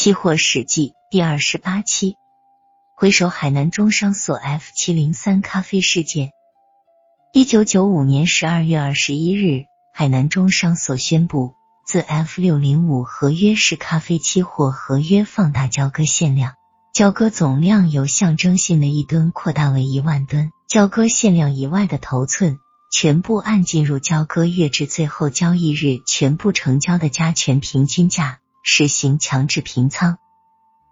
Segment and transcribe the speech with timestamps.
[0.00, 2.16] 期货史记第二十八期，
[2.96, 6.30] 回首海南中商所 F 七零三咖啡事件。
[7.34, 11.52] 一九九五年十二月二十一日，海南中商所宣布，
[11.86, 16.54] 自 F 六零五合约式咖啡期货合约放大交割限量，
[16.94, 22.56] 交割总量由象征性的一吨扩大为一万吨，交割限量以外的头寸
[22.90, 28.38] 全部按进入交割月至最后交易日全部成交的加权平均价。
[28.62, 30.18] 实行强制平仓。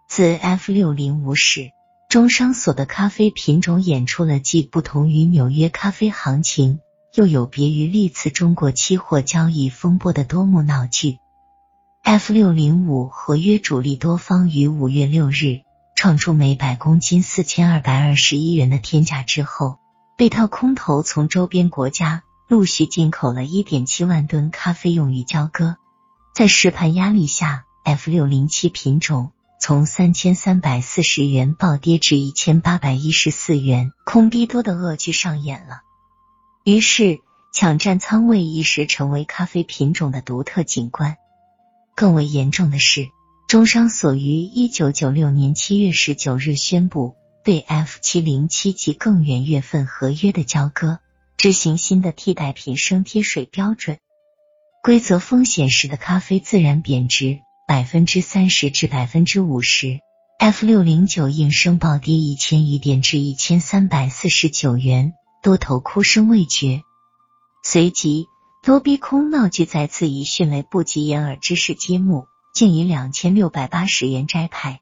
[0.09, 1.71] 自 F 六零五始，
[2.09, 6.81] 中商所的咖啡品种演出了既不同于纽约咖啡行情，
[7.15, 11.19] 又有别于历次中国期货交易风波的多幕闹剧。
[12.03, 15.61] F 六零五合约主力多方于五月六日
[15.95, 19.79] 创出每百公斤四千二百二十一元的天价之后，
[20.17, 25.77] 被套空头从周边国家陆续进口了一点七万吨咖啡用于交割。
[26.39, 35.81] 在实盘压力下，F 六零七品种从三千三百四十元暴跌至一千八百一十四元，空逼多的恶剧上演了。
[36.63, 37.19] 于是，
[37.53, 41.17] 抢占仓位一时成为咖啡品种的独特景观。
[41.97, 43.09] 更为严重的是，
[43.49, 51.01] 中商所于一九九六年七月十九日宣布，对 F 七零七及更远月份合约的交割
[51.37, 53.99] 执行新的替代品升贴水标准。
[54.89, 60.01] 规则风险时的咖啡自然贬值百分之三十至百分之五十
[60.39, 65.13] ，F 六零九应声暴跌一千余点至一千三百四十九元，
[65.43, 66.81] 多头哭声未绝。
[67.63, 68.29] 随即，
[68.63, 74.81] 多逼空闹剧再次以迅雷不及掩耳之势揭幕，竟以两千六百八十元摘牌。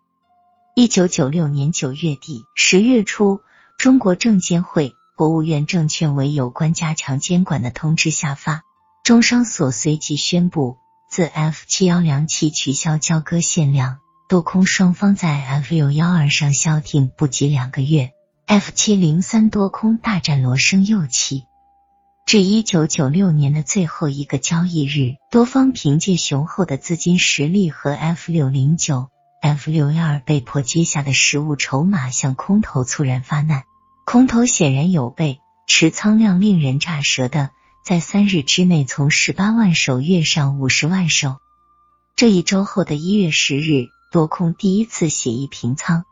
[0.76, 3.40] 一九九六年九月底、十月初，
[3.76, 8.62] 中国证监会、国务院证券委有关加强监管的通知下发。
[9.06, 13.98] 中商所随即宣布，自 F 七幺两起取消交割限量，
[14.28, 18.10] 多空双方在 F 六幺二上消停不及两个月
[18.46, 21.44] ，F 七零三多空大战罗生又起。
[22.26, 29.10] 至一九九六年的最后一个交易日，多方凭借雄厚的资金实力和 F 六零九、
[29.40, 33.62] F 六幺二被迫接下的实物筹码向空头猝然发难，
[34.04, 35.38] 空头显然有备，
[35.68, 37.50] 持仓量令人咋舌的。
[37.86, 41.36] 在三日之内，从十八万手跃上五十万手。
[42.16, 46.04] 这一周后的一月十日，多空第一次协议平仓。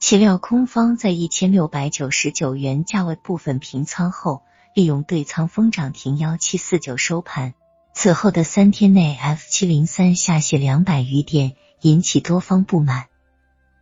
[0.00, 4.40] 岂料空方在一千六百九十九元价位部分平仓后，
[4.74, 7.52] 利用对仓封涨停幺七四九收盘。
[7.92, 13.08] 此后的三天内，F 七零三下泻两百余点，引起多方不满。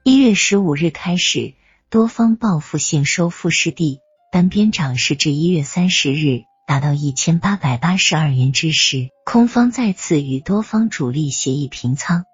[0.03, 1.55] 一月十五日开始，
[1.91, 4.01] 多方报复性收复失地，
[4.33, 6.43] 单边涨势至一月三十日。
[6.67, 12.25] 达到一千八百八十二元之时，空方再次与多方主力协议平仓。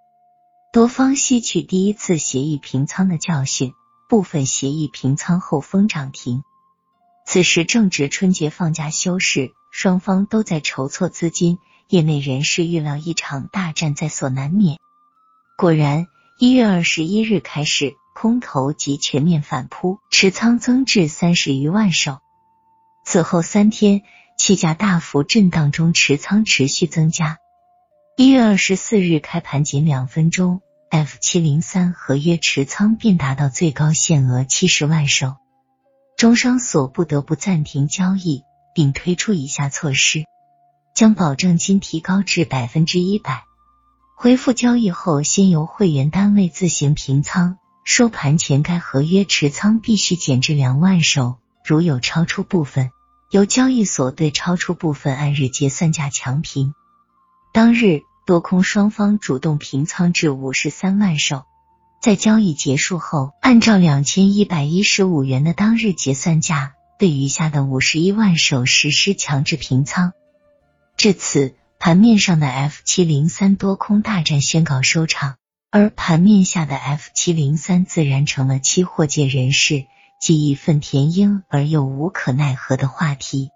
[0.73, 3.73] 多方吸取第一次协议平仓的教训，
[4.09, 6.45] 部分协议平仓后封涨停。
[7.27, 11.59] 此时正值春节放假休市，双方都在筹措资金，
[11.89, 14.79] 业内人士预料一场大战在所难免。
[15.57, 16.07] 果然，
[16.39, 22.19] 一月二十一日开始，空头即全面反扑，持仓增至三十余万手。
[23.05, 24.03] 此后三天。
[24.37, 27.41] 气价大幅震荡中，持仓持续增加。
[28.17, 35.37] 一月二十四日开盘仅两分钟，F 七零三合约持仓便达到最高限额七十万手，
[36.17, 38.45] 中商所不得不暂停交易，
[38.75, 40.25] 并推出以下措施：
[40.95, 43.45] 将保证金提高至百分之一百，
[44.17, 51.37] 恢复交易后先由会员单位自行平仓，收盘前该合约持仓必须减至两万手，
[51.71, 52.91] 如有超出部分。
[53.31, 56.75] 由交易所对超出部分按日结算价强平。
[57.53, 61.45] 当日多空双方主动平仓至五十三万手，
[62.03, 70.13] 在交易结束后，按照两千一百一十五元的当日结算价，对余下的五十一万手实施强制平仓。
[70.97, 75.37] 至此，盘面上的 F 七零三多空大战宣告收场，
[75.71, 79.87] 而盘面下的 F 七零三自然成了期货界人士。
[80.21, 83.53] 既义愤填膺而又无可奈何的话题。